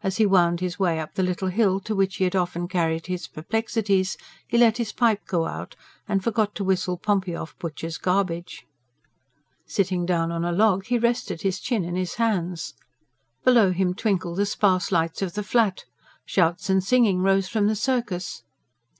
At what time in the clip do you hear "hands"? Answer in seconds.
12.14-12.74